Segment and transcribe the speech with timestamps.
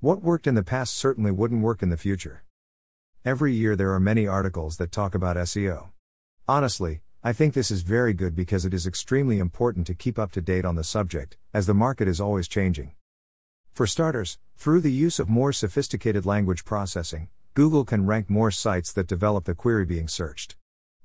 [0.00, 2.44] What worked in the past certainly wouldn't work in the future.
[3.24, 5.88] Every year there are many articles that talk about SEO.
[6.46, 10.30] Honestly, I think this is very good because it is extremely important to keep up
[10.32, 12.92] to date on the subject, as the market is always changing.
[13.72, 18.92] For starters, through the use of more sophisticated language processing, Google can rank more sites
[18.92, 20.54] that develop the query being searched.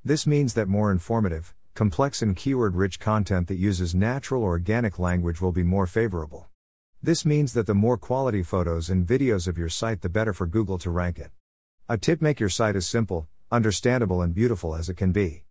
[0.05, 5.00] This means that more informative, complex, and keyword rich content that uses natural or organic
[5.00, 6.48] language will be more favorable.
[7.05, 10.47] This means that the more quality photos and videos of your site, the better for
[10.47, 11.32] Google to rank it.
[11.89, 15.43] A tip make your site as simple, understandable, and beautiful as it can be.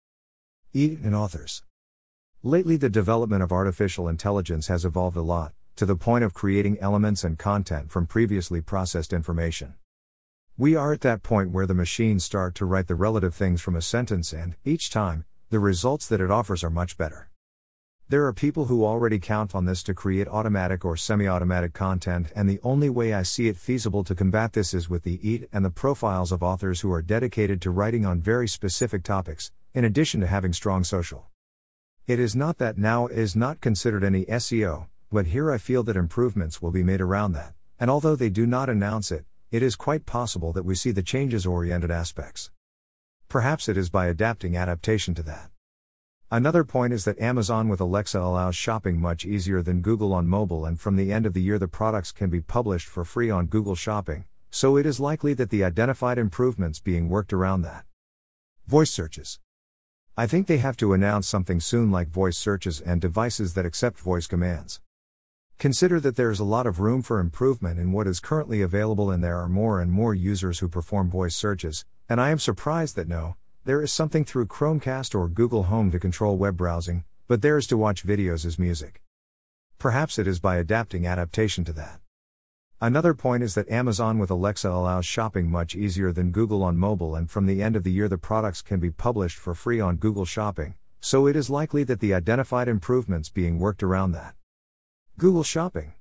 [0.73, 1.63] EAT and authors.
[2.43, 6.79] Lately, the development of artificial intelligence has evolved a lot, to the point of creating
[6.81, 9.75] elements and content from previously processed information.
[10.57, 13.77] We are at that point where the machines start to write the relative things from
[13.77, 17.29] a sentence, and, each time, the results that it offers are much better.
[18.13, 22.31] There are people who already count on this to create automatic or semi automatic content,
[22.37, 25.49] and the only way I see it feasible to combat this is with the EAT
[25.51, 29.87] and the profiles of authors who are dedicated to writing on very specific topics, in
[29.87, 31.31] addition to having strong social.
[32.07, 35.97] It is not that now is not considered any SEO, but here I feel that
[35.97, 39.75] improvements will be made around that, and although they do not announce it, it is
[39.75, 42.51] quite possible that we see the changes oriented aspects.
[43.31, 45.52] Perhaps it is by adapting adaptation to that.
[46.33, 50.65] Another point is that Amazon with Alexa allows shopping much easier than Google on mobile,
[50.65, 53.45] and from the end of the year, the products can be published for free on
[53.45, 57.85] Google Shopping, so it is likely that the identified improvements being worked around that.
[58.67, 59.41] Voice searches.
[60.17, 63.99] I think they have to announce something soon like voice searches and devices that accept
[63.99, 64.81] voice commands.
[65.59, 69.11] Consider that there is a lot of room for improvement in what is currently available,
[69.11, 72.97] and there are more and more users who perform voice searches, and I am surprised
[72.97, 77.43] that no, there is something through Chromecast or Google Home to control web browsing, but
[77.43, 79.01] there is to watch videos as music.
[79.79, 82.01] Perhaps it is by adapting adaptation to that.
[82.81, 87.15] Another point is that Amazon with Alexa allows shopping much easier than Google on mobile,
[87.15, 89.95] and from the end of the year, the products can be published for free on
[89.95, 94.35] Google Shopping, so it is likely that the identified improvements being worked around that.
[95.19, 95.93] Google Shopping.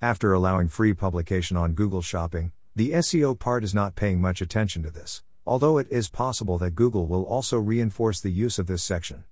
[0.00, 4.84] After allowing free publication on Google Shopping, the SEO part is not paying much attention
[4.84, 8.82] to this although it is possible that Google will also reinforce the use of this
[8.82, 9.24] section.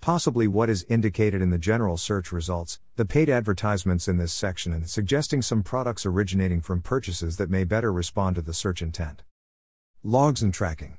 [0.00, 4.72] Possibly what is indicated in the general search results, the paid advertisements in this section,
[4.72, 9.22] and suggesting some products originating from purchases that may better respond to the search intent.
[10.02, 10.98] Logs and tracking.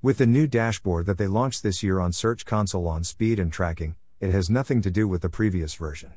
[0.00, 3.52] With the new dashboard that they launched this year on Search Console on speed and
[3.52, 6.12] tracking, it has nothing to do with the previous version.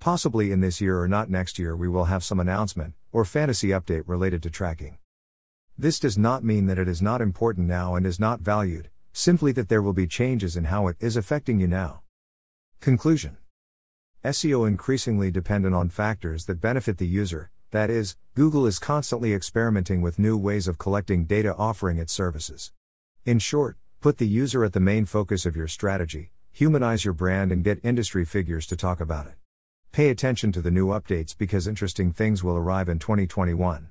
[0.00, 3.68] Possibly in this year or not next year, we will have some announcement or fantasy
[3.68, 4.98] update related to tracking.
[5.80, 9.52] This does not mean that it is not important now and is not valued, simply
[9.52, 12.02] that there will be changes in how it is affecting you now.
[12.80, 13.36] Conclusion
[14.24, 20.02] SEO increasingly dependent on factors that benefit the user, that is, Google is constantly experimenting
[20.02, 22.72] with new ways of collecting data offering its services.
[23.24, 27.52] In short, put the user at the main focus of your strategy, humanize your brand,
[27.52, 29.34] and get industry figures to talk about it.
[29.92, 33.90] Pay attention to the new updates because interesting things will arrive in 2021.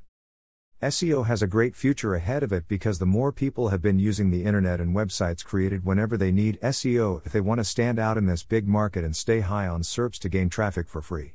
[0.81, 4.29] SEO has a great future ahead of it because the more people have been using
[4.29, 8.15] the internet and websites created whenever they need SEO if they want to stand out
[8.15, 11.33] in this big market and stay high on SERPs to gain traffic for free.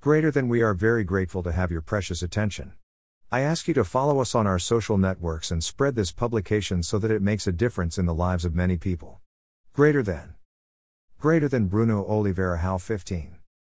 [0.00, 2.72] Greater than we are very grateful to have your precious attention.
[3.30, 6.98] I ask you to follow us on our social networks and spread this publication so
[7.00, 9.20] that it makes a difference in the lives of many people.
[9.74, 10.36] Greater than.
[11.18, 13.43] Greater than Bruno Oliveira How 15.